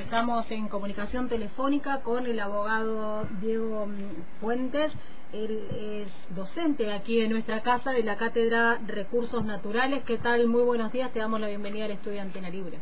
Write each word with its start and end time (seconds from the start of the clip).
estamos 0.00 0.50
en 0.50 0.68
comunicación 0.68 1.28
telefónica 1.28 2.02
con 2.02 2.26
el 2.26 2.38
abogado 2.40 3.26
Diego 3.40 3.86
mm, 3.86 4.40
Fuentes. 4.40 4.92
Él 5.32 5.60
es 5.70 6.08
docente 6.34 6.92
aquí 6.92 7.20
en 7.20 7.30
nuestra 7.30 7.62
casa 7.62 7.90
de 7.90 8.02
la 8.02 8.16
Cátedra 8.16 8.78
Recursos 8.86 9.44
Naturales. 9.44 10.02
¿Qué 10.04 10.18
tal? 10.18 10.46
Muy 10.48 10.62
buenos 10.62 10.92
días. 10.92 11.12
Te 11.12 11.18
damos 11.18 11.40
la 11.40 11.48
bienvenida 11.48 11.84
al 11.84 11.90
Estudio 11.90 12.22
Antena 12.22 12.48
Libre. 12.48 12.78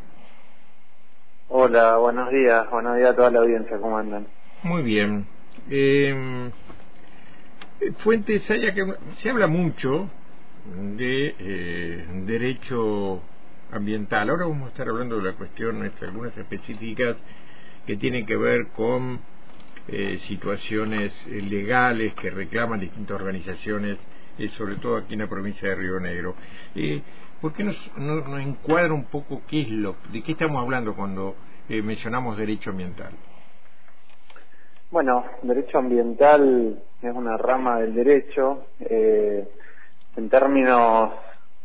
Hola, 1.49 1.97
buenos 1.97 2.29
días. 2.29 2.69
Buenos 2.69 2.97
días 2.97 3.11
a 3.11 3.15
toda 3.15 3.31
la 3.31 3.39
audiencia. 3.39 3.77
¿Cómo 3.79 3.97
andan? 3.97 4.27
Muy 4.63 4.83
bien. 4.83 5.25
Eh, 5.69 6.51
Fuentes, 8.03 8.43
que 8.47 8.93
se 9.21 9.29
habla 9.29 9.47
mucho 9.47 10.09
de 10.97 11.35
eh, 11.39 12.05
derecho 12.25 13.21
ambiental. 13.71 14.29
Ahora 14.29 14.45
vamos 14.45 14.67
a 14.67 14.69
estar 14.69 14.87
hablando 14.87 15.17
de 15.17 15.23
la 15.23 15.33
cuestión, 15.33 15.91
algunas 16.01 16.37
específicas 16.37 17.17
que 17.85 17.95
tienen 17.97 18.25
que 18.25 18.35
ver 18.35 18.67
con 18.75 19.19
eh, 19.87 20.19
situaciones 20.27 21.13
eh, 21.27 21.41
legales 21.41 22.13
que 22.15 22.29
reclaman 22.29 22.81
distintas 22.81 23.15
organizaciones, 23.15 23.97
eh, 24.37 24.49
sobre 24.49 24.75
todo 24.75 24.97
aquí 24.97 25.13
en 25.13 25.21
la 25.21 25.29
provincia 25.29 25.69
de 25.69 25.75
Río 25.75 25.99
Negro. 25.99 26.35
¿Por 27.39 27.53
qué 27.53 27.63
nos, 27.63 27.97
nos, 27.97 28.39
encuadra 28.41 28.93
un 28.93 29.05
poco 29.05 29.43
qué 29.47 29.61
es 29.61 29.69
lo, 29.69 29.95
de 30.11 30.23
qué 30.23 30.33
estamos 30.33 30.61
hablando 30.61 30.95
cuando 30.95 31.35
mencionamos 31.69 32.37
derecho 32.37 32.71
ambiental? 32.71 33.11
Bueno, 34.89 35.23
derecho 35.43 35.77
ambiental 35.77 36.83
es 37.01 37.13
una 37.13 37.37
rama 37.37 37.79
del 37.79 37.93
derecho. 37.93 38.65
en 38.79 40.29
términos 40.29 41.11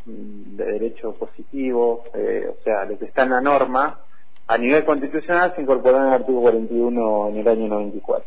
de 0.05 0.65
derecho 0.65 1.15
positivo, 1.15 2.05
eh, 2.15 2.49
o 2.51 2.63
sea, 2.63 2.85
lo 2.85 2.99
que 2.99 3.07
está 3.07 3.23
en 3.23 3.31
la 3.31 3.41
norma, 3.41 4.01
a 4.47 4.59
nivel 4.59 4.85
constitucional 4.85 5.55
se 5.55 5.63
incorporó 5.63 5.99
en 5.99 6.07
el 6.09 6.13
artículo 6.13 6.41
41 6.43 7.29
en 7.29 7.37
el 7.37 7.49
año 7.49 7.69
94. 7.69 8.27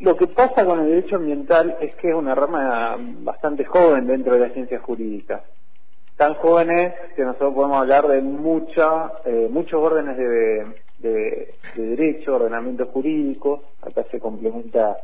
Lo 0.00 0.16
que 0.16 0.26
pasa 0.26 0.64
con 0.64 0.80
el 0.80 0.88
derecho 0.88 1.16
ambiental 1.16 1.76
es 1.80 1.94
que 1.96 2.08
es 2.08 2.14
una 2.14 2.34
rama 2.34 2.96
bastante 3.20 3.64
joven 3.64 4.06
dentro 4.06 4.34
de 4.34 4.40
la 4.40 4.52
ciencia 4.52 4.78
jurídica. 4.80 5.44
Tan 6.16 6.34
jóvenes 6.34 6.94
que 7.14 7.22
nosotros 7.22 7.54
podemos 7.54 7.78
hablar 7.78 8.06
de 8.08 8.20
mucha, 8.20 9.12
eh, 9.24 9.48
muchos 9.50 9.80
órdenes 9.80 10.16
de, 10.16 10.66
de, 10.98 11.54
de 11.76 11.82
derecho, 11.82 12.36
ordenamiento 12.36 12.86
jurídico, 12.86 13.62
acá 13.82 14.04
se 14.10 14.18
complementa 14.18 14.96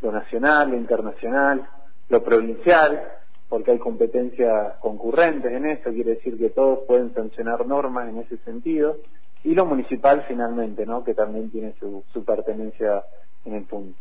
lo 0.00 0.12
nacional, 0.12 0.70
lo 0.70 0.76
internacional, 0.76 1.68
lo 2.08 2.22
provincial, 2.22 3.02
porque 3.48 3.72
hay 3.72 3.78
competencias 3.78 4.74
concurrentes 4.80 5.52
en 5.52 5.66
eso, 5.66 5.92
quiere 5.92 6.14
decir 6.14 6.38
que 6.38 6.50
todos 6.50 6.80
pueden 6.86 7.14
sancionar 7.14 7.66
normas 7.66 8.08
en 8.08 8.18
ese 8.18 8.36
sentido, 8.38 8.96
y 9.44 9.54
lo 9.54 9.66
municipal 9.66 10.24
finalmente, 10.26 10.86
¿no? 10.86 11.04
que 11.04 11.14
también 11.14 11.50
tiene 11.50 11.74
su, 11.78 12.02
su 12.12 12.24
pertenencia 12.24 13.04
en 13.44 13.54
el 13.54 13.64
punto. 13.64 13.98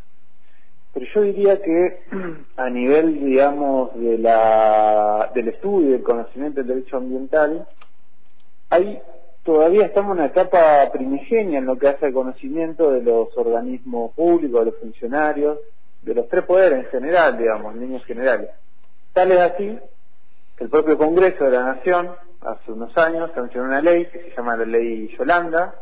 Pero 0.94 1.06
yo 1.14 1.22
diría 1.22 1.62
que 1.62 2.00
a 2.58 2.70
nivel, 2.70 3.26
digamos, 3.26 3.94
de 4.00 4.18
la, 4.18 5.32
del 5.34 5.50
estudio 5.50 5.90
y 5.90 5.92
del 5.94 6.04
conocimiento 6.04 6.62
del 6.62 6.68
derecho 6.68 6.98
ambiental, 6.98 7.68
hay 8.70 9.00
todavía 9.44 9.86
estamos 9.86 10.12
en 10.12 10.24
una 10.24 10.28
etapa 10.28 10.90
primigenia 10.92 11.60
en 11.60 11.66
lo 11.66 11.78
que 11.78 11.90
hace 11.90 12.06
al 12.06 12.14
conocimiento 12.14 12.92
de 12.92 13.04
los 13.04 13.38
organismos 13.38 14.14
públicos, 14.14 14.62
de 14.62 14.72
los 14.72 14.80
funcionarios, 14.80 15.60
de 16.02 16.16
los 16.16 16.28
tres 16.30 16.46
poderes 16.46 16.86
en 16.86 16.92
general, 16.92 17.38
digamos, 17.38 17.74
en 17.74 17.82
líneas 17.82 18.06
generales. 18.06 18.50
Tal 19.14 19.32
es 19.32 19.40
así 19.40 19.80
que 20.58 20.64
el 20.64 20.70
propio 20.72 20.98
Congreso 20.98 21.44
de 21.46 21.52
la 21.52 21.76
Nación, 21.76 22.10
hace 22.42 22.72
unos 22.72 22.96
años, 22.98 23.32
sancionó 23.36 23.68
una 23.68 23.82
ley 23.82 24.08
que 24.08 24.24
se 24.24 24.36
llama 24.36 24.58
la 24.58 24.66
Ley 24.66 25.16
Yolanda, 25.16 25.76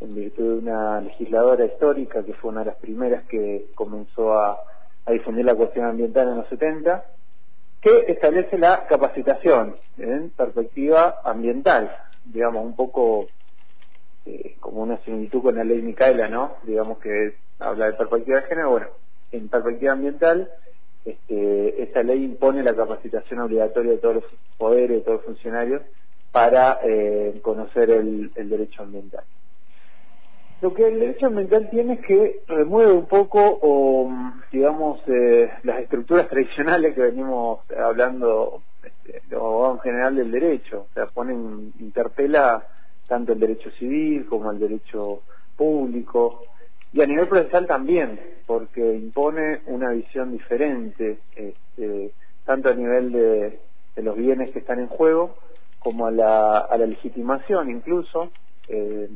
en 0.00 0.14
virtud 0.14 0.54
de 0.54 0.58
una 0.58 1.00
legisladora 1.00 1.64
histórica 1.64 2.24
que 2.24 2.34
fue 2.34 2.50
una 2.50 2.60
de 2.60 2.66
las 2.66 2.76
primeras 2.76 3.24
que 3.26 3.66
comenzó 3.74 4.38
a, 4.38 4.62
difundir 5.08 5.44
la 5.44 5.54
cuestión 5.54 5.84
ambiental 5.84 6.28
en 6.28 6.38
los 6.38 6.48
70, 6.48 7.04
que 7.80 8.06
establece 8.08 8.58
la 8.58 8.84
capacitación 8.88 9.76
en 9.98 10.30
perspectiva 10.30 11.20
ambiental, 11.24 11.96
digamos, 12.24 12.64
un 12.64 12.74
poco 12.74 13.28
eh, 14.24 14.56
como 14.58 14.82
una 14.82 14.96
similitud 15.04 15.40
con 15.40 15.54
la 15.54 15.62
ley 15.62 15.80
Micaela, 15.82 16.26
¿no? 16.28 16.56
Digamos 16.64 16.98
que 16.98 17.36
habla 17.60 17.86
de 17.86 17.92
perspectiva 17.92 18.40
de 18.40 18.46
género, 18.48 18.70
bueno, 18.70 18.86
en 19.30 19.48
perspectiva 19.48 19.92
ambiental 19.92 20.50
este, 21.06 21.82
esa 21.84 22.02
ley 22.02 22.24
impone 22.24 22.64
la 22.64 22.74
capacitación 22.74 23.38
obligatoria 23.40 23.92
de 23.92 23.98
todos 23.98 24.16
los 24.16 24.24
poderes, 24.58 24.98
de 24.98 25.00
todos 25.02 25.18
los 25.18 25.26
funcionarios, 25.26 25.82
para 26.32 26.80
eh, 26.82 27.38
conocer 27.42 27.90
el, 27.90 28.32
derecho 28.34 28.82
ambiental. 28.82 29.22
Lo 30.60 30.74
que 30.74 30.88
el 30.88 30.98
derecho 30.98 31.26
ambiental 31.26 31.70
tiene 31.70 31.94
es 31.94 32.00
que 32.00 32.40
remueve 32.48 32.92
un 32.92 33.06
poco, 33.06 34.10
digamos, 34.50 35.00
eh, 35.06 35.48
las 35.62 35.80
estructuras 35.80 36.28
tradicionales 36.28 36.94
que 36.94 37.02
venimos 37.02 37.60
hablando, 37.70 38.62
este, 38.82 39.22
en 39.30 39.78
general 39.80 40.16
del 40.16 40.32
derecho. 40.32 40.86
O 40.90 40.94
sea, 40.94 41.06
ponen, 41.06 41.72
interpela 41.78 42.66
tanto 43.06 43.32
el 43.32 43.38
derecho 43.40 43.70
civil 43.78 44.26
como 44.26 44.50
el 44.50 44.58
derecho 44.58 45.22
público, 45.56 46.42
y 46.92 47.02
a 47.02 47.06
nivel 47.06 47.28
procesal 47.28 47.66
también, 47.66 48.18
porque 48.46 48.80
impone 48.80 49.60
una 49.66 49.90
visión 49.90 50.32
diferente, 50.32 51.18
este, 51.34 52.12
tanto 52.44 52.70
a 52.70 52.74
nivel 52.74 53.12
de, 53.12 53.60
los 53.96 54.16
bienes 54.16 54.50
que 54.50 54.60
están 54.60 54.78
en 54.78 54.88
juego, 54.88 55.36
como 55.78 56.06
a 56.06 56.10
la, 56.10 56.58
a 56.58 56.76
la 56.78 56.86
legitimación 56.86 57.70
incluso, 57.70 58.30
eh, 58.68 59.08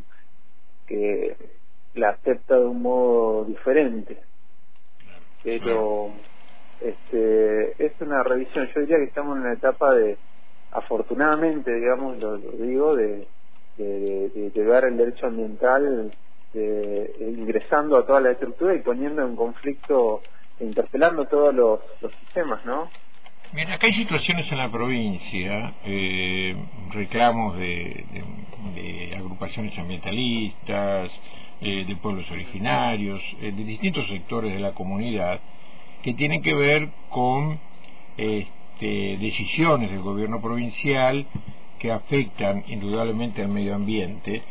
que 0.86 1.36
la 1.94 2.10
acepta 2.10 2.58
de 2.58 2.64
un 2.64 2.82
modo 2.82 3.44
diferente. 3.44 4.18
Pero 5.42 6.10
este, 6.80 7.84
es 7.84 7.92
una 8.00 8.22
revisión, 8.22 8.68
yo 8.74 8.80
diría 8.80 8.98
que 8.98 9.04
estamos 9.04 9.36
en 9.36 9.42
una 9.42 9.54
etapa 9.54 9.94
de, 9.94 10.18
afortunadamente, 10.72 11.72
digamos, 11.72 12.18
lo, 12.18 12.36
digo, 12.36 12.96
de, 12.96 13.26
de, 13.76 14.28
de, 14.28 14.50
de 14.50 14.64
ver 14.64 14.84
el 14.84 14.96
derecho 14.96 15.26
ambiental 15.26 16.12
este, 16.52 17.14
ingresando 17.20 17.96
a 17.96 18.04
toda 18.04 18.20
la 18.20 18.32
estructura 18.32 18.74
y 18.74 18.80
poniendo 18.80 19.22
en 19.22 19.36
conflicto 19.36 20.22
e 20.58 20.64
interpelando 20.64 21.26
todos 21.26 21.54
los, 21.54 21.80
sistemas, 22.18 22.64
¿no? 22.64 22.90
Mira, 23.52 23.74
acá 23.74 23.86
hay 23.86 23.94
situaciones 23.94 24.50
en 24.50 24.58
la 24.58 24.70
provincia, 24.70 25.74
eh, 25.84 26.56
reclamos 26.90 27.56
de, 27.56 29.14
agrupaciones 29.16 29.76
ambientalistas, 29.78 31.10
eh, 31.60 31.84
de 31.86 31.96
pueblos 31.96 32.30
originarios, 32.30 33.20
eh, 33.40 33.52
de 33.52 33.64
distintos 33.64 34.08
sectores 34.08 34.52
de 34.52 34.60
la 34.60 34.72
comunidad, 34.72 35.40
que 36.02 36.14
tienen 36.14 36.42
que 36.42 36.54
ver 36.54 36.88
con 37.10 37.58
este, 38.16 39.18
decisiones 39.18 39.90
del 39.90 40.00
gobierno 40.00 40.40
provincial 40.40 41.26
que 41.80 41.90
afectan 41.90 42.62
indudablemente 42.68 43.42
al 43.42 43.48
medio 43.48 43.74
ambiente, 43.74 44.42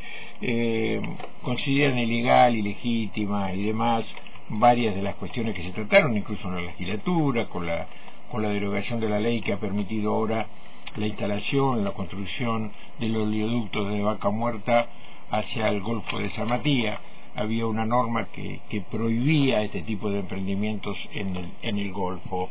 eh, 0.41 0.99
consideran 1.43 1.97
ilegal, 1.99 2.55
ilegítima 2.55 3.53
y 3.53 3.63
demás 3.63 4.03
varias 4.49 4.95
de 4.95 5.03
las 5.03 5.15
cuestiones 5.15 5.55
que 5.55 5.63
se 5.63 5.71
trataron, 5.71 6.17
incluso 6.17 6.47
en 6.47 6.55
la 6.55 6.61
legislatura, 6.61 7.47
con 7.47 7.67
la, 7.67 7.87
con 8.31 8.41
la 8.41 8.49
derogación 8.49 8.99
de 8.99 9.09
la 9.09 9.19
ley 9.19 9.41
que 9.41 9.53
ha 9.53 9.59
permitido 9.59 10.13
ahora 10.13 10.47
la 10.95 11.07
instalación, 11.07 11.83
la 11.83 11.91
construcción 11.91 12.71
del 12.99 13.15
oleoducto 13.15 13.85
de 13.85 14.01
Vaca 14.01 14.29
Muerta 14.31 14.87
hacia 15.29 15.69
el 15.69 15.81
Golfo 15.81 16.17
de 16.17 16.29
San 16.31 16.49
Matías. 16.49 16.99
Había 17.35 17.67
una 17.67 17.85
norma 17.85 18.27
que, 18.33 18.59
que 18.69 18.81
prohibía 18.81 19.61
este 19.61 19.83
tipo 19.83 20.09
de 20.09 20.19
emprendimientos 20.21 20.97
en 21.13 21.35
el, 21.35 21.51
en 21.61 21.77
el 21.77 21.93
Golfo. 21.93 22.49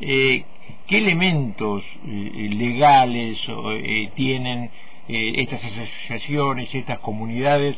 Eh, 0.00 0.44
¿Qué 0.86 0.98
elementos 0.98 1.82
eh, 2.06 2.48
legales 2.52 3.38
eh, 3.48 4.10
tienen 4.14 4.70
eh, 5.08 5.34
estas 5.42 5.62
asociaciones, 5.62 6.74
estas 6.74 6.98
comunidades, 7.00 7.76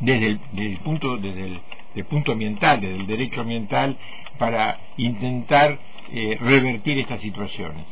desde 0.00 0.26
el, 0.26 0.78
punto, 0.84 1.16
desde 1.16 1.60
el, 1.94 2.04
punto 2.04 2.32
ambiental, 2.32 2.80
desde 2.80 2.96
el 2.96 3.06
derecho 3.06 3.40
ambiental, 3.40 3.96
para 4.38 4.78
intentar 4.98 5.78
eh, 6.12 6.36
revertir 6.40 6.98
estas 6.98 7.20
situaciones? 7.20 7.86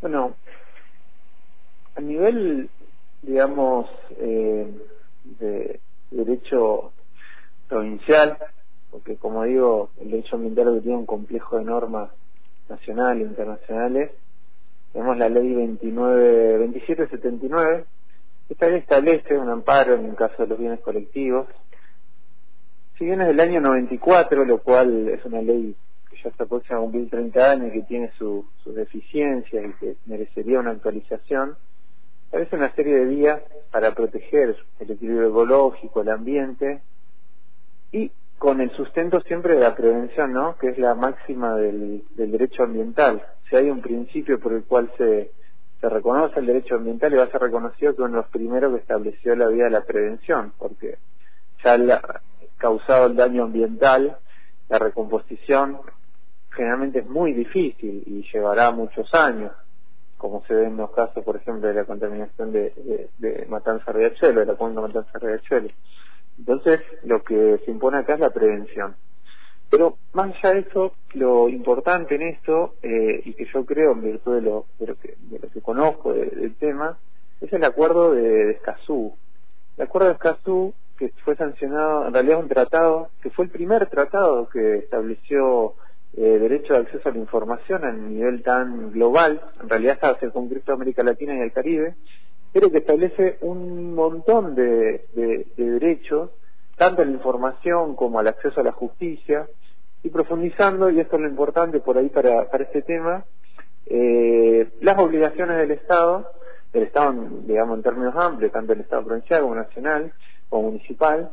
Bueno, 0.00 0.34
a 1.94 2.00
nivel, 2.00 2.68
digamos, 3.22 3.88
eh, 4.18 4.66
de 5.38 5.80
derecho 6.10 6.92
provincial, 7.68 8.36
porque 8.94 9.16
como 9.16 9.42
digo, 9.42 9.90
el 10.00 10.12
derecho 10.12 10.36
ambiental 10.36 10.80
tiene 10.80 10.98
un 10.98 11.04
complejo 11.04 11.58
de 11.58 11.64
normas 11.64 12.10
nacionales 12.68 13.26
e 13.26 13.28
internacionales, 13.28 14.12
tenemos 14.92 15.18
la 15.18 15.28
ley 15.28 15.52
29, 15.52 16.58
2779. 16.58 17.86
Esta 18.50 18.68
ley 18.68 18.78
establece 18.78 19.36
un 19.36 19.48
amparo 19.48 19.96
en 19.96 20.04
el 20.04 20.14
caso 20.14 20.44
de 20.44 20.46
los 20.46 20.60
bienes 20.60 20.78
colectivos. 20.78 21.48
Si 22.96 23.04
bien 23.04 23.20
es 23.20 23.26
del 23.26 23.40
año 23.40 23.60
94, 23.60 24.44
lo 24.44 24.58
cual 24.58 25.08
es 25.08 25.24
una 25.24 25.42
ley 25.42 25.74
que 26.08 26.16
ya 26.22 26.28
está 26.30 26.46
próxima 26.46 26.78
a 26.78 26.82
cumplir 26.82 27.10
30 27.10 27.50
años 27.50 27.68
y 27.70 27.80
que 27.80 27.86
tiene 27.86 28.12
sus 28.16 28.46
deficiencias 28.64 29.64
y 29.70 29.72
que 29.80 29.96
merecería 30.06 30.60
una 30.60 30.70
actualización, 30.70 31.56
establece 32.26 32.54
una 32.54 32.72
serie 32.76 32.94
de 32.94 33.06
vías 33.06 33.42
para 33.72 33.92
proteger 33.92 34.54
el 34.78 34.90
equilibrio 34.92 35.30
ecológico, 35.30 36.02
el 36.02 36.10
ambiente, 36.10 36.80
y 37.90 38.12
con 38.44 38.60
el 38.60 38.70
sustento 38.72 39.22
siempre 39.22 39.54
de 39.54 39.60
la 39.60 39.74
prevención, 39.74 40.34
¿no? 40.34 40.58
Que 40.58 40.68
es 40.68 40.76
la 40.76 40.94
máxima 40.94 41.56
del, 41.56 42.04
derecho 42.14 42.64
ambiental. 42.64 43.22
Si 43.48 43.56
hay 43.56 43.70
un 43.70 43.80
principio 43.80 44.38
por 44.38 44.52
el 44.52 44.64
cual 44.64 44.92
se, 44.98 45.30
reconoce 45.80 46.40
el 46.40 46.44
derecho 46.44 46.74
ambiental 46.74 47.14
y 47.14 47.16
va 47.16 47.22
a 47.22 47.30
ser 47.30 47.40
reconocido 47.40 47.96
que 47.96 48.02
uno 48.02 48.10
de 48.10 48.16
los 48.18 48.30
primeros 48.30 48.74
que 48.74 48.80
estableció 48.80 49.34
la 49.34 49.48
vía 49.48 49.64
de 49.64 49.70
la 49.70 49.80
prevención, 49.80 50.52
porque 50.58 50.98
ya 51.64 51.72
ha 51.72 52.20
causado 52.58 53.06
el 53.06 53.16
daño 53.16 53.44
ambiental, 53.44 54.18
la 54.68 54.78
recomposición 54.78 55.78
generalmente 56.50 56.98
es 56.98 57.08
muy 57.08 57.32
difícil 57.32 58.02
y 58.04 58.30
llevará 58.30 58.70
muchos 58.72 59.08
años, 59.14 59.52
como 60.18 60.44
se 60.44 60.52
ve 60.52 60.66
en 60.66 60.76
los 60.76 60.90
casos, 60.90 61.24
por 61.24 61.36
ejemplo, 61.36 61.68
de 61.68 61.72
la 61.72 61.84
contaminación 61.86 62.52
de, 62.52 63.08
de, 63.16 63.46
Matanza 63.48 63.90
Riachuelo, 63.90 64.40
de 64.40 64.46
la 64.46 64.54
cuenca 64.54 64.82
Matanza 64.82 65.18
Riachuelo. 65.18 65.70
Entonces, 66.38 66.80
lo 67.04 67.22
que 67.22 67.60
se 67.64 67.70
impone 67.70 67.98
acá 67.98 68.14
es 68.14 68.20
la 68.20 68.30
prevención. 68.30 68.96
Pero 69.70 69.96
más 70.12 70.34
allá 70.36 70.54
de 70.54 70.60
eso, 70.60 70.92
lo 71.14 71.48
importante 71.48 72.14
en 72.14 72.22
esto, 72.22 72.74
eh, 72.82 73.22
y 73.24 73.34
que 73.34 73.46
yo 73.52 73.64
creo 73.64 73.92
en 73.92 74.02
virtud 74.02 74.36
de 74.36 74.42
lo, 74.42 74.66
de 74.78 74.86
lo, 74.86 74.94
que, 74.96 75.16
de 75.18 75.38
lo 75.38 75.48
que 75.48 75.60
conozco 75.60 76.12
del 76.12 76.54
tema, 76.56 76.96
es 77.40 77.52
el 77.52 77.64
acuerdo 77.64 78.12
de, 78.12 78.52
Escazú. 78.52 79.16
El 79.76 79.84
acuerdo 79.84 80.08
de 80.08 80.14
Escazú, 80.14 80.74
que 80.96 81.08
fue 81.24 81.34
sancionado, 81.36 82.06
en 82.06 82.14
realidad 82.14 82.38
es 82.38 82.42
un 82.44 82.48
tratado, 82.48 83.08
que 83.20 83.30
fue 83.30 83.46
el 83.46 83.50
primer 83.50 83.88
tratado 83.88 84.48
que 84.48 84.76
estableció 84.76 85.74
eh, 86.16 86.38
derecho 86.38 86.74
de 86.74 86.80
acceso 86.80 87.08
a 87.08 87.12
la 87.12 87.18
información 87.18 87.84
a 87.84 87.92
nivel 87.92 88.44
tan 88.44 88.92
global, 88.92 89.40
en 89.60 89.68
realidad 89.68 89.94
estaba 89.94 90.18
circunscrito 90.20 90.70
a 90.70 90.76
América 90.76 91.02
Latina 91.02 91.36
y 91.36 91.40
al 91.40 91.52
Caribe, 91.52 91.96
pero 92.54 92.70
que 92.70 92.78
establece 92.78 93.36
un 93.40 93.96
montón 93.96 94.54
de, 94.54 95.06
derechos, 95.56 96.30
tanto 96.76 97.02
a 97.02 97.04
la 97.04 97.10
información 97.10 97.96
como 97.96 98.20
al 98.20 98.28
acceso 98.28 98.60
a 98.60 98.64
la 98.64 98.70
justicia, 98.70 99.48
y 100.04 100.08
profundizando, 100.08 100.88
y 100.88 101.00
esto 101.00 101.16
es 101.16 101.22
lo 101.22 101.28
importante 101.28 101.80
por 101.80 101.98
ahí 101.98 102.10
para, 102.10 102.48
para 102.48 102.62
este 102.62 102.82
tema, 102.82 103.24
eh, 103.86 104.68
las 104.82 104.96
obligaciones 104.98 105.56
del 105.58 105.72
Estado, 105.72 106.30
del 106.72 106.84
Estado, 106.84 107.12
digamos, 107.44 107.78
en 107.78 107.82
términos 107.82 108.14
amplios, 108.14 108.52
tanto 108.52 108.72
el 108.72 108.82
Estado 108.82 109.04
provincial 109.04 109.42
como 109.42 109.56
nacional 109.56 110.12
o 110.50 110.62
municipal, 110.62 111.32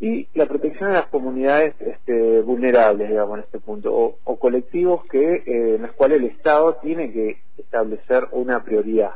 y 0.00 0.28
la 0.32 0.46
protección 0.46 0.90
de 0.90 0.96
las 0.96 1.08
comunidades 1.08 1.74
este, 1.78 2.40
vulnerables, 2.40 3.10
digamos, 3.10 3.36
en 3.36 3.44
este 3.44 3.60
punto, 3.60 4.16
o, 4.24 4.36
colectivos 4.36 5.04
que 5.10 5.42
eh, 5.46 5.74
en 5.74 5.82
los 5.82 5.92
cuales 5.92 6.20
el 6.20 6.24
Estado 6.24 6.76
tiene 6.76 7.12
que 7.12 7.36
establecer 7.58 8.28
una 8.32 8.64
prioridad. 8.64 9.12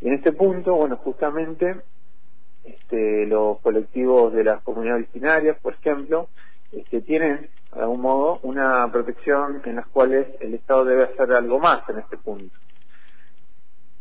En 0.00 0.14
este 0.14 0.32
punto, 0.32 0.74
bueno, 0.74 0.96
justamente 0.96 1.80
este, 2.64 3.26
los 3.26 3.60
colectivos 3.60 4.32
de 4.32 4.44
las 4.44 4.62
comunidades 4.62 5.04
originarias, 5.04 5.58
por 5.60 5.74
ejemplo, 5.74 6.28
este, 6.72 7.00
tienen 7.02 7.48
de 7.72 7.80
algún 7.80 8.00
modo 8.00 8.38
una 8.42 8.90
protección 8.90 9.62
en 9.64 9.76
las 9.76 9.86
cuales 9.88 10.26
el 10.40 10.54
Estado 10.54 10.84
debe 10.84 11.04
hacer 11.04 11.32
algo 11.32 11.58
más 11.58 11.88
en 11.88 11.98
este 11.98 12.16
punto. 12.16 12.56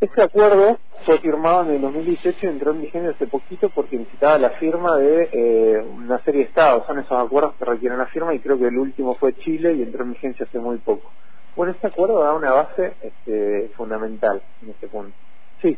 Este 0.01 0.21
acuerdo 0.21 0.77
fue 1.05 1.19
firmado 1.19 1.63
en 1.63 1.71
el 1.71 1.81
2018 1.81 2.37
y 2.41 2.49
entró 2.49 2.71
en 2.71 2.81
vigencia 2.81 3.11
hace 3.11 3.27
poquito 3.27 3.69
porque 3.69 3.97
necesitaba 3.97 4.37
la 4.37 4.49
firma 4.51 4.97
de 4.97 5.29
eh, 5.31 5.81
una 5.81 6.19
serie 6.23 6.41
de 6.41 6.47
estados. 6.49 6.85
Son 6.85 6.99
esos 6.99 7.17
acuerdos 7.23 7.55
que 7.55 7.65
requieren 7.65 7.97
la 7.97 8.07
firma 8.07 8.33
y 8.33 8.39
creo 8.39 8.59
que 8.59 8.67
el 8.67 8.77
último 8.77 9.15
fue 9.15 9.33
Chile 9.35 9.73
y 9.73 9.83
entró 9.83 10.03
en 10.03 10.11
vigencia 10.11 10.45
hace 10.45 10.59
muy 10.59 10.77
poco. 10.79 11.11
Bueno, 11.55 11.71
este 11.71 11.87
acuerdo 11.87 12.21
da 12.21 12.33
una 12.33 12.51
base 12.51 12.93
este, 13.01 13.69
fundamental 13.77 14.41
en 14.61 14.69
este 14.71 14.87
punto. 14.89 15.15
Sí. 15.61 15.77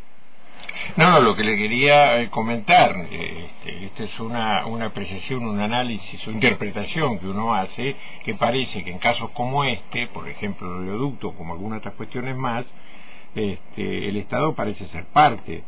No, 0.96 1.20
lo 1.20 1.36
que 1.36 1.44
le 1.44 1.56
quería 1.56 2.22
eh, 2.22 2.30
comentar, 2.30 2.96
eh, 3.12 3.50
este, 3.50 3.86
esta 3.86 4.04
es 4.06 4.20
una, 4.20 4.66
una 4.66 4.88
apreciación, 4.88 5.46
un 5.46 5.60
análisis 5.60 6.28
o 6.28 6.32
interpretación 6.32 7.20
que 7.20 7.28
uno 7.28 7.54
hace, 7.54 7.96
que 8.24 8.34
parece 8.36 8.84
que 8.84 8.92
en 8.92 9.00
casos 9.00 9.30
como 9.32 9.64
este, 9.64 10.08
por 10.08 10.28
ejemplo 10.28 10.68
el 10.68 10.90
oleoducto, 10.90 11.34
como 11.34 11.54
algunas 11.54 11.80
otras 11.80 11.96
cuestiones 11.96 12.36
más, 12.36 12.66
este, 13.36 14.08
el 14.08 14.18
Estado 14.18 14.56
parece 14.56 14.88
ser 14.88 15.06
parte 15.06 15.64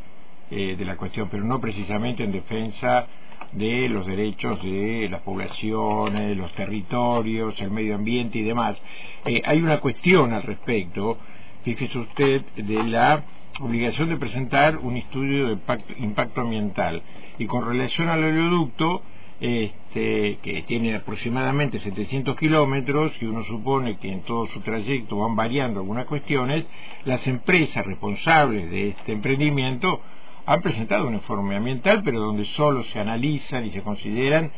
eh, 0.49 0.75
de 0.77 0.85
la 0.85 0.95
cuestión, 0.95 1.29
pero 1.29 1.43
no 1.43 1.59
precisamente 1.59 2.23
en 2.23 2.31
defensa 2.31 3.07
de 3.51 3.89
los 3.89 4.05
derechos 4.05 4.61
de 4.63 5.09
las 5.09 5.21
poblaciones, 5.21 6.37
los 6.37 6.51
territorios, 6.53 7.59
el 7.61 7.71
medio 7.71 7.95
ambiente 7.95 8.39
y 8.39 8.43
demás. 8.43 8.79
hay 9.23 9.59
una 9.59 9.79
cuestión 9.79 10.33
al 10.33 10.43
respecto, 10.43 11.17
fíjese 11.63 11.97
usted, 11.97 12.41
de 12.55 12.83
la 12.83 13.23
obligación 13.59 14.09
de 14.09 14.17
presentar 14.17 14.77
un 14.77 14.97
estudio 14.97 15.47
de 15.47 15.57
impacto, 15.99 16.41
ambiental. 16.41 17.01
Y 17.37 17.45
con 17.45 17.65
relación 17.65 18.09
al 18.09 18.23
oleoducto, 18.23 19.01
este, 19.39 20.37
que 20.41 20.63
tiene 20.63 20.95
aproximadamente 20.95 21.79
700 21.79 22.35
kilómetros 22.35 23.13
y 23.21 23.25
uno 23.25 23.43
supone 23.45 23.97
que 23.97 24.11
en 24.11 24.21
todo 24.21 24.47
su 24.47 24.59
trayecto 24.61 25.17
van 25.17 25.35
variando 25.35 25.79
algunas 25.79 26.05
cuestiones, 26.05 26.65
las 27.05 27.25
empresas 27.27 27.85
responsables 27.85 28.69
de 28.69 28.89
este 28.89 29.13
emprendimiento 29.13 30.01
han 30.45 30.61
presentado 30.61 31.07
un 31.07 31.13
informe 31.13 31.55
ambiental, 31.55 32.01
pero 32.03 32.19
donde 32.19 32.43
solo 32.45 32.83
se 32.83 32.99
analizan 32.99 33.65
y 33.65 33.71
se 33.71 33.81
consideran 33.81 34.51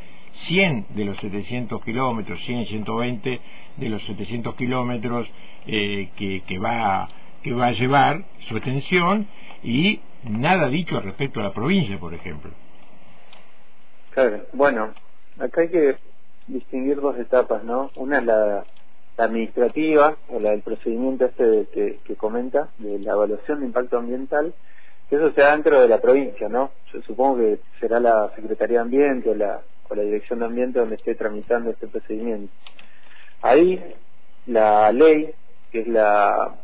100 0.47 0.87
de 0.95 1.05
los 1.05 1.17
700 1.17 1.83
kilómetros, 1.83 2.39
100, 2.45 2.65
120 2.65 3.41
de 3.77 3.89
los 3.89 4.01
700 4.03 4.55
kilómetros 4.55 5.29
eh, 5.67 6.09
que, 6.15 6.41
que 6.47 6.57
va 6.57 7.07
que 7.43 7.53
va 7.53 7.67
a 7.67 7.71
llevar 7.71 8.23
su 8.47 8.57
extensión 8.57 9.27
y 9.63 10.01
nada 10.23 10.67
dicho 10.69 10.99
respecto 10.99 11.39
a 11.39 11.43
la 11.43 11.53
provincia, 11.53 11.99
por 11.99 12.13
ejemplo. 12.13 12.51
Claro, 14.11 14.41
bueno, 14.53 14.93
acá 15.39 15.61
hay 15.61 15.69
que 15.69 15.95
distinguir 16.47 16.99
dos 16.99 17.17
etapas, 17.17 17.63
¿no? 17.63 17.91
Una 17.95 18.19
es 18.19 18.25
la, 18.25 18.63
administrativa, 19.17 20.15
o 20.29 20.39
la 20.39 20.51
del 20.51 20.61
procedimiento 20.61 21.25
este 21.25 21.67
que, 21.71 21.99
que 22.03 22.15
comenta, 22.15 22.69
de 22.79 22.97
la 22.99 23.11
evaluación 23.11 23.59
de 23.59 23.67
impacto 23.67 23.97
ambiental, 23.97 24.53
que 25.09 25.17
eso 25.17 25.31
se 25.33 25.41
da 25.41 25.51
dentro 25.51 25.79
de 25.79 25.87
la 25.87 25.99
provincia, 25.99 26.49
¿no? 26.49 26.71
Yo 26.91 27.01
supongo 27.03 27.37
que 27.37 27.59
será 27.79 27.99
la 27.99 28.31
Secretaría 28.35 28.77
de 28.77 28.83
Ambiente 28.83 29.29
o 29.29 29.35
la, 29.35 29.61
o 29.89 29.95
la 29.95 30.03
Dirección 30.03 30.39
de 30.39 30.45
Ambiente 30.45 30.79
donde 30.79 30.95
esté 30.95 31.15
tramitando 31.15 31.69
este 31.69 31.87
procedimiento. 31.87 32.51
Ahí 33.41 33.83
la 34.47 34.91
ley, 34.91 35.31
que 35.71 35.81
es 35.81 35.87
la 35.87 36.55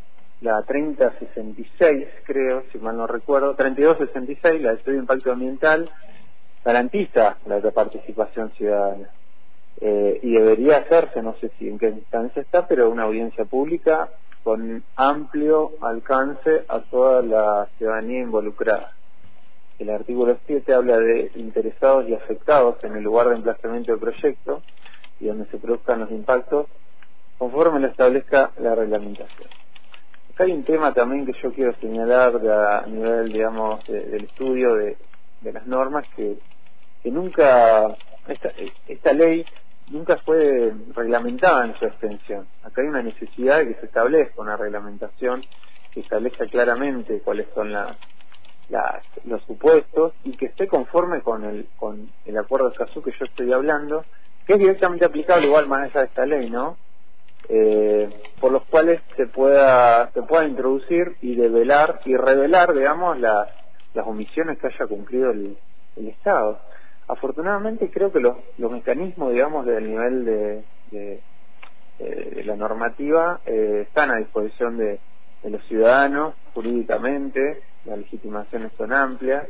la 0.42 0.62
3066, 0.62 2.08
creo, 2.26 2.64
si 2.72 2.78
mal 2.78 2.96
no 2.96 3.08
recuerdo, 3.08 3.56
3266, 3.56 4.62
la 4.62 4.70
de 4.70 4.76
estudio 4.76 4.98
de 4.98 5.02
impacto 5.02 5.32
ambiental, 5.32 5.90
garantiza 6.64 7.38
la 7.46 7.60
participación 7.72 8.52
ciudadana. 8.52 9.10
Eh, 9.80 10.20
y 10.24 10.34
debería 10.34 10.78
hacerse, 10.78 11.22
no 11.22 11.36
sé 11.36 11.52
si 11.58 11.68
en 11.68 11.78
qué 11.78 11.90
instancia 11.90 12.42
está, 12.42 12.68
pero 12.68 12.90
una 12.90 13.04
audiencia 13.04 13.46
pública 13.46 14.10
con 14.44 14.84
amplio 14.96 15.72
alcance 15.82 16.66
a 16.68 16.80
toda 16.82 17.22
la 17.22 17.68
ciudadanía 17.78 18.22
involucrada. 18.22 18.94
El 19.78 19.90
artículo 19.92 20.38
7 20.48 20.74
habla 20.74 20.98
de 20.98 21.32
interesados 21.36 22.08
y 22.10 22.16
afectados 22.16 22.84
en 22.84 22.96
el 22.96 23.04
lugar 23.04 23.30
de 23.30 23.36
emplazamiento 23.36 23.92
del 23.92 24.02
proyecto 24.02 24.64
y 25.20 25.28
donde 25.28 25.46
se 25.48 25.58
produzcan 25.58 26.00
los 26.00 26.12
impactos 26.12 26.68
conforme 27.38 27.80
lo 27.80 27.88
establezca 27.88 28.52
la 28.58 28.74
reglamentación 28.74 29.57
hay 30.40 30.52
un 30.52 30.64
tema 30.64 30.94
también 30.94 31.26
que 31.26 31.34
yo 31.42 31.52
quiero 31.54 31.74
señalar 31.80 32.36
a 32.36 32.86
nivel, 32.88 33.32
digamos, 33.32 33.86
del 33.88 34.24
estudio 34.24 34.76
de, 34.76 34.98
las 35.42 35.66
normas, 35.66 36.06
que, 36.16 36.38
que 37.02 37.12
nunca, 37.12 37.96
esta, 38.28 38.52
esta 38.88 39.14
ley 39.14 39.46
nunca 39.90 40.18
fue 40.18 40.74
reglamentada 40.94 41.66
en 41.66 41.76
su 41.80 41.86
extensión. 41.86 42.48
Acá 42.64 42.82
hay 42.82 42.88
una 42.88 43.02
necesidad 43.02 43.60
de 43.60 43.68
que 43.68 43.80
se 43.80 43.86
establezca 43.86 44.42
una 44.42 44.58
reglamentación 44.58 45.44
que 45.94 46.02
establezca 46.02 46.46
claramente 46.48 47.22
cuáles 47.22 47.48
son 47.56 47.72
las, 47.72 47.96
los 49.26 49.42
supuestos 49.44 50.14
y 50.24 50.36
que 50.36 50.48
esté 50.48 50.68
conforme 50.68 51.22
con 51.22 51.46
el, 51.46 51.68
con 51.78 52.10
el 52.26 52.38
acuerdo 52.38 52.70
de 52.70 52.76
CASU 52.76 53.02
que 53.02 53.12
yo 53.18 53.26
estoy 53.26 53.54
hablando, 53.54 54.04
que 54.46 54.54
es 54.54 54.60
directamente 54.60 55.06
aplicable 55.06 55.48
igual 55.48 55.68
manera 55.68 56.02
de 56.02 56.08
esta 56.08 56.26
ley, 56.26 56.50
¿no? 56.50 56.78
Eh, 57.50 58.10
por 58.40 58.52
los 58.52 58.64
cuales 58.66 59.02
se 59.16 59.28
pueda 59.28 60.12
se 60.12 60.22
pueda 60.24 60.46
introducir 60.46 61.16
y 61.22 61.36
develar 61.36 62.02
y 62.06 62.16
revelar 62.16 62.74
digamos 62.74 63.20
las 63.20 63.50
las 63.94 64.06
omisiones 64.06 64.60
que 64.60 64.68
haya 64.68 64.86
cumplido 64.86 65.32
el, 65.32 65.58
el 65.96 66.08
Estado. 66.10 66.60
Afortunadamente 67.08 67.90
creo 67.90 68.12
que 68.12 68.20
los, 68.20 68.36
los 68.58 68.72
mecanismos 68.72 69.34
digamos 69.34 69.66
del 69.66 69.88
nivel 69.88 70.26
de, 70.26 70.64
de, 70.92 71.22
la 72.44 72.56
normativa 72.56 73.40
eh, 73.46 73.86
están 73.88 74.12
a 74.12 74.18
disposición 74.18 74.78
de, 74.78 75.00
de, 75.44 75.50
los 75.50 75.64
ciudadanos 75.66 76.36
jurídicamente 76.54 77.62
las 77.86 77.98
legitimaciones 77.98 78.72
son 78.78 78.94
amplias 78.94 79.48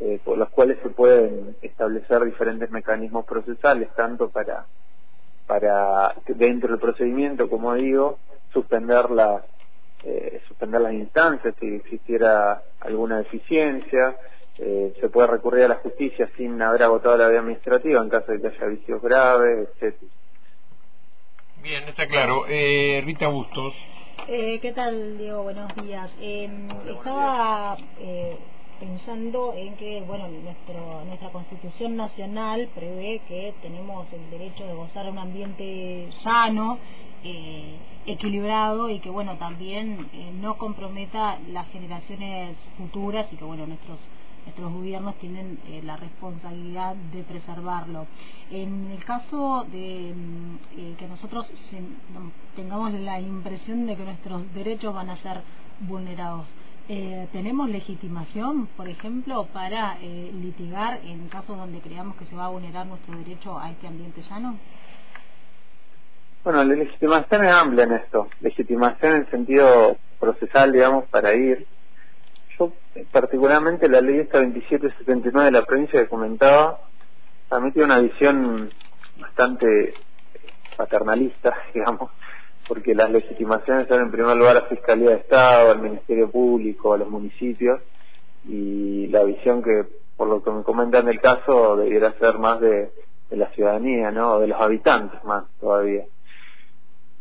eh, 0.00 0.20
por 0.24 0.38
las 0.38 0.48
cuales 0.50 0.78
se 0.82 0.90
pueden 0.90 1.56
establecer 1.60 2.24
diferentes 2.24 2.70
mecanismos 2.70 3.26
procesales 3.26 3.88
tanto 3.94 4.30
para 4.30 4.66
para 5.46 6.14
dentro 6.26 6.70
del 6.70 6.80
procedimiento, 6.80 7.48
como 7.48 7.74
digo, 7.74 8.18
suspender 8.52 9.10
las 9.10 9.42
eh, 10.04 10.40
suspender 10.48 10.80
las 10.80 10.94
instancias 10.94 11.54
si 11.60 11.76
existiera 11.76 12.60
alguna 12.80 13.18
deficiencia, 13.18 14.16
eh, 14.58 14.92
se 15.00 15.08
puede 15.08 15.28
recurrir 15.28 15.64
a 15.64 15.68
la 15.68 15.74
justicia 15.76 16.28
sin 16.36 16.60
haber 16.60 16.82
agotado 16.82 17.16
la 17.16 17.28
vía 17.28 17.38
administrativa 17.38 18.02
en 18.02 18.08
caso 18.08 18.32
de 18.32 18.40
que 18.40 18.48
haya 18.48 18.66
vicios 18.66 19.00
graves, 19.00 19.68
etcétera. 19.68 20.10
Bien, 21.62 21.84
está 21.84 22.08
claro. 22.08 22.44
Eh, 22.48 23.00
Rita 23.04 23.28
Bustos. 23.28 23.74
Eh, 24.26 24.58
¿Qué 24.60 24.72
tal, 24.72 25.16
Diego? 25.16 25.44
Buenos 25.44 25.74
días. 25.76 26.14
Em, 26.20 26.68
estaba 26.88 27.76
eh, 28.00 28.36
pensando 28.82 29.54
en 29.54 29.76
que, 29.76 30.00
bueno, 30.00 30.26
nuestro, 30.26 31.04
nuestra 31.04 31.30
Constitución 31.30 31.94
Nacional 31.94 32.68
prevé 32.74 33.20
que 33.28 33.54
tenemos 33.62 34.12
el 34.12 34.28
derecho 34.28 34.66
de 34.66 34.74
gozar 34.74 35.04
de 35.04 35.12
un 35.12 35.18
ambiente 35.18 36.08
sano, 36.24 36.78
eh, 37.22 37.76
equilibrado 38.06 38.90
y 38.90 38.98
que, 38.98 39.08
bueno, 39.08 39.36
también 39.36 40.08
no 40.40 40.58
comprometa 40.58 41.38
las 41.52 41.68
generaciones 41.70 42.56
futuras 42.76 43.32
y 43.32 43.36
que, 43.36 43.44
bueno, 43.44 43.68
nuestros 43.68 44.00
nuestros 44.44 44.72
gobiernos 44.72 45.14
tienen 45.20 45.60
eh, 45.68 45.82
la 45.84 45.96
responsabilidad 45.96 46.96
de 46.96 47.22
preservarlo. 47.22 48.06
En 48.50 48.90
el 48.90 49.04
caso 49.04 49.64
de 49.70 50.12
mm, 50.12 50.56
eh, 50.76 50.94
que 50.98 51.06
nosotros 51.06 51.46
tengamos 52.56 52.92
la 52.94 53.20
impresión 53.20 53.86
de 53.86 53.94
que 53.94 54.02
nuestros 54.02 54.52
derechos 54.52 54.92
van 54.92 55.10
a 55.10 55.16
ser 55.18 55.42
vulnerados, 55.78 56.46
eh, 56.88 57.28
¿tenemos 57.32 57.68
legitimación, 57.68 58.66
por 58.76 58.88
ejemplo, 58.88 59.46
para 59.52 59.98
litigar 59.98 61.00
en 61.04 61.28
casos 61.28 61.56
donde 61.56 61.80
creamos 61.80 62.16
que 62.16 62.26
se 62.26 62.34
va 62.34 62.46
a 62.46 62.48
vulnerar 62.48 62.86
nuestro 62.86 63.16
derecho 63.18 63.58
a 63.58 63.70
este 63.70 63.86
ambiente 63.86 64.22
llano? 64.22 64.58
Bueno, 66.44 66.64
la 66.64 66.74
legitimación 66.74 67.44
es 67.44 67.52
amplia 67.52 67.84
en 67.84 67.92
esto. 67.92 68.28
Legitimación 68.40 69.14
en 69.14 69.30
sentido 69.30 69.96
procesal, 70.18 70.72
digamos, 70.72 71.04
para 71.06 71.34
ir 71.34 71.66
particularmente 73.10 73.88
la 73.88 74.00
ley 74.00 74.20
esta 74.20 74.38
2779 74.38 75.46
de 75.46 75.52
la 75.52 75.64
provincia 75.64 76.00
que 76.00 76.08
comentaba, 76.08 76.80
también 77.48 77.72
tiene 77.72 77.86
una 77.86 77.98
visión 77.98 78.70
bastante 79.18 79.94
paternalista, 80.76 81.54
digamos, 81.74 82.10
porque 82.68 82.94
las 82.94 83.10
legitimaciones 83.10 83.88
son 83.88 84.00
en 84.02 84.10
primer 84.10 84.36
lugar 84.36 84.56
a 84.56 84.62
Fiscalía 84.62 85.10
de 85.10 85.16
Estado, 85.16 85.72
al 85.72 85.80
Ministerio 85.80 86.30
Público, 86.30 86.94
a 86.94 86.98
los 86.98 87.08
municipios, 87.08 87.80
y 88.46 89.06
la 89.08 89.24
visión 89.24 89.62
que, 89.62 89.84
por 90.16 90.28
lo 90.28 90.42
que 90.42 90.50
me 90.50 90.62
comentan 90.62 91.06
del 91.06 91.20
caso, 91.20 91.76
debiera 91.76 92.12
ser 92.18 92.38
más 92.38 92.60
de, 92.60 92.90
de 93.30 93.36
la 93.36 93.50
ciudadanía, 93.50 94.10
¿no? 94.10 94.38
De 94.40 94.48
los 94.48 94.60
habitantes 94.60 95.22
más 95.24 95.44
todavía. 95.60 96.04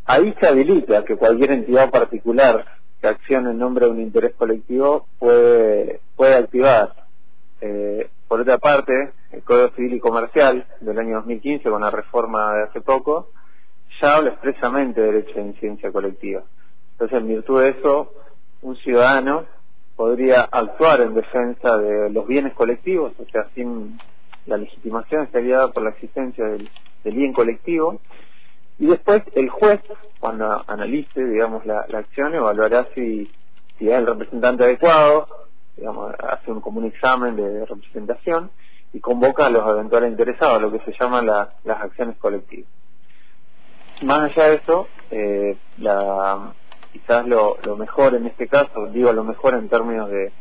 Ahí 0.05 0.33
se 0.39 0.47
habilita 0.47 1.05
que 1.05 1.15
cualquier 1.15 1.51
entidad 1.51 1.89
particular 1.89 2.65
que 2.99 3.07
acción 3.07 3.47
en 3.47 3.57
nombre 3.57 3.85
de 3.85 3.91
un 3.91 4.01
interés 4.01 4.33
colectivo 4.35 5.07
puede, 5.19 6.01
puede 6.15 6.35
activar. 6.35 6.93
Eh, 7.61 8.09
por 8.27 8.41
otra 8.41 8.57
parte, 8.59 8.93
el 9.31 9.43
Código 9.43 9.69
Civil 9.75 9.95
y 9.95 9.99
Comercial 9.99 10.65
del 10.81 10.99
año 10.99 11.15
2015, 11.17 11.69
con 11.69 11.81
la 11.81 11.89
reforma 11.89 12.53
de 12.55 12.63
hace 12.63 12.81
poco, 12.81 13.29
ya 13.99 14.15
habla 14.15 14.31
expresamente 14.31 15.01
de 15.01 15.11
derecho 15.11 15.33
de 15.35 15.47
incidencia 15.47 15.91
colectiva. 15.91 16.43
Entonces, 16.93 17.17
en 17.17 17.27
virtud 17.27 17.61
de 17.61 17.69
eso, 17.69 18.13
un 18.61 18.75
ciudadano 18.77 19.45
podría 19.95 20.41
actuar 20.43 21.01
en 21.01 21.13
defensa 21.13 21.77
de 21.77 22.09
los 22.09 22.27
bienes 22.27 22.53
colectivos, 22.53 23.13
o 23.19 23.25
sea, 23.31 23.47
sin 23.55 23.97
la 24.45 24.57
legitimación 24.57 25.23
estaría 25.23 25.57
dada 25.57 25.71
por 25.71 25.83
la 25.83 25.91
existencia 25.91 26.45
del 26.45 26.69
bien 27.03 27.33
colectivo, 27.33 27.99
y 28.79 28.87
después 28.87 29.23
el 29.35 29.49
juez, 29.49 29.79
cuando 30.19 30.63
analice, 30.67 31.23
digamos, 31.23 31.65
la, 31.65 31.81
acción, 31.93 32.33
evaluará 32.33 32.87
si, 32.95 33.29
si 33.77 33.87
es 33.87 33.93
el 33.93 34.07
representante 34.07 34.63
adecuado, 34.63 35.27
digamos, 35.77 36.13
hace 36.19 36.51
un, 36.51 36.61
como 36.61 36.79
un 36.79 36.85
examen 36.85 37.35
de 37.35 37.65
representación 37.65 38.49
y 38.93 38.99
convoca 38.99 39.45
a 39.45 39.49
los 39.51 39.67
eventuales 39.67 40.11
interesados, 40.11 40.61
lo 40.61 40.71
que 40.71 40.79
se 40.79 40.93
llaman 40.99 41.27
las 41.27 41.81
acciones 41.81 42.17
colectivas. 42.17 42.69
Más 44.01 44.31
allá 44.31 44.49
de 44.49 44.55
eso, 44.55 44.87
eh, 45.11 45.57
la, 45.77 46.53
quizás 46.91 47.27
lo, 47.27 47.57
lo 47.63 47.75
mejor 47.75 48.15
en 48.15 48.25
este 48.25 48.47
caso, 48.47 48.87
digo 48.91 49.11
lo 49.13 49.23
mejor 49.23 49.53
en 49.53 49.69
términos 49.69 50.09
de, 50.09 50.31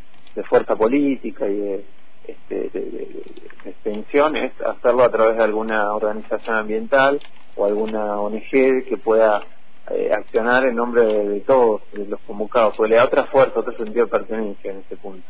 fuerza 0.49 0.75
política 0.75 1.47
y 1.47 1.57
de, 1.57 1.85
este, 2.27 2.71
de, 2.71 3.23
extensión, 3.67 4.37
es 4.37 4.53
hacerlo 4.63 5.05
a 5.05 5.11
través 5.11 5.37
de 5.37 5.45
alguna 5.45 5.93
organización 5.93 6.57
ambiental 6.57 7.21
o 7.57 7.67
alguna 7.67 8.19
ONG 8.19 8.51
que 8.51 8.97
pueda 9.05 9.43
eh, 9.91 10.11
accionar 10.13 10.65
en 10.65 10.77
nombre 10.77 11.03
de, 11.03 11.41
todos 11.41 11.83
los 11.93 12.21
convocados, 12.21 12.75
porque 12.77 12.91
le 12.91 12.97
da 12.97 13.05
otra 13.05 13.25
fuerza, 13.25 13.61
otro 13.61 13.77
sentido 13.77 14.07
de 14.07 14.11
pertenencia 14.11 14.71
en 14.71 14.79
este 14.79 14.97
punto. 14.97 15.27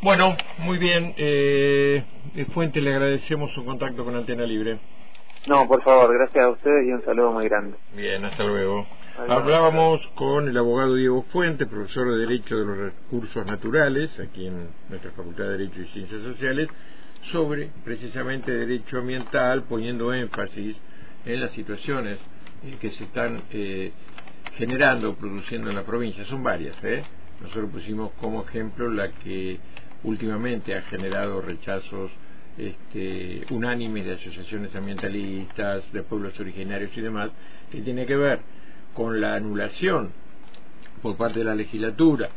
Bueno, 0.00 0.34
muy 0.58 0.78
bien. 0.78 1.14
Eh, 1.18 2.02
Fuente, 2.54 2.80
le 2.80 2.90
agradecemos 2.90 3.52
su 3.52 3.64
contacto 3.64 4.04
con 4.04 4.16
Antena 4.16 4.44
Libre. 4.44 4.78
No, 5.46 5.66
por 5.66 5.82
favor, 5.82 6.14
gracias 6.14 6.44
a 6.44 6.50
ustedes 6.50 6.86
y 6.86 6.92
un 6.92 7.04
saludo 7.04 7.32
muy 7.32 7.48
grande. 7.48 7.76
Bien, 7.96 8.24
hasta 8.24 8.44
luego. 8.44 8.86
Hablábamos 9.28 10.06
con 10.14 10.48
el 10.48 10.56
abogado 10.56 10.94
Diego 10.94 11.22
Fuente, 11.32 11.66
profesor 11.66 12.10
de 12.12 12.18
Derecho 12.18 12.56
de 12.56 12.64
los 12.64 12.76
Recursos 12.78 13.44
Naturales, 13.44 14.10
aquí 14.20 14.46
en 14.46 14.68
nuestra 14.88 15.10
Facultad 15.10 15.44
de 15.44 15.58
Derecho 15.58 15.80
y 15.82 15.86
Ciencias 15.86 16.22
Sociales, 16.22 16.68
sobre 17.32 17.70
precisamente 17.84 18.52
derecho 18.52 18.98
ambiental, 18.98 19.64
poniendo 19.64 20.14
énfasis 20.14 20.76
en 21.26 21.40
las 21.40 21.52
situaciones 21.52 22.18
que 22.80 22.90
se 22.90 23.04
están 23.04 23.42
eh, 23.50 23.92
generando, 24.56 25.14
produciendo 25.14 25.70
en 25.70 25.76
la 25.76 25.82
provincia. 25.82 26.24
Son 26.24 26.42
varias, 26.42 26.76
¿eh? 26.84 27.02
Nosotros 27.40 27.70
pusimos 27.70 28.12
como 28.12 28.44
ejemplo 28.44 28.88
la 28.88 29.10
que 29.10 29.58
últimamente 30.04 30.76
ha 30.76 30.82
generado 30.82 31.40
rechazos 31.40 32.10
este, 32.58 33.44
unánimes 33.50 34.04
de 34.04 34.12
asociaciones 34.14 34.74
ambientalistas, 34.74 35.90
de 35.92 36.02
pueblos 36.02 36.38
originarios 36.38 36.90
y 36.96 37.00
demás, 37.00 37.30
que 37.70 37.80
tiene 37.80 38.06
que 38.06 38.16
ver 38.16 38.40
con 38.94 39.20
la 39.20 39.34
anulación 39.34 40.10
por 41.00 41.16
parte 41.16 41.40
de 41.40 41.44
la 41.44 41.54
legislatura 41.54 42.28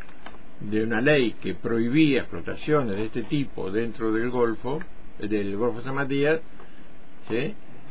de 0.60 0.84
una 0.84 1.02
ley 1.02 1.36
que 1.42 1.54
prohibía 1.54 2.22
explotaciones 2.22 2.96
de 2.96 3.06
este 3.06 3.24
tipo 3.24 3.72
dentro 3.72 4.12
del 4.12 4.30
Golfo, 4.30 4.80
del 5.20 5.56
Golfo 5.58 5.82
San 5.82 5.96
Matías, 5.96 6.40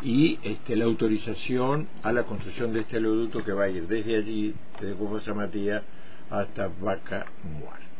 y 0.03 0.39
este, 0.43 0.77
la 0.77 0.85
autorización 0.85 1.89
a 2.03 2.13
la 2.13 2.25
construcción 2.25 2.73
de 2.73 2.81
este 2.81 2.99
oleoducto 2.99 3.45
que 3.45 3.53
va 3.53 3.65
a 3.65 3.69
ir 3.69 3.87
desde 3.87 4.17
allí, 4.17 4.55
desde 4.75 4.91
el 4.91 4.95
Golfo 4.95 5.21
San 5.21 5.37
Matías, 5.37 5.83
hasta 6.31 6.69
Vaca 6.81 7.27
Muerta. 7.43 7.94